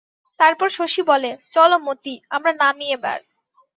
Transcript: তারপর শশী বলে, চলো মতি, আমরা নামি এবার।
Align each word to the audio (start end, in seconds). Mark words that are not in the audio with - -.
তারপর 0.39 0.67
শশী 0.69 1.01
বলে, 1.03 1.31
চলো 1.51 1.77
মতি, 1.87 2.13
আমরা 2.29 2.51
নামি 2.61 2.87
এবার। 2.91 3.19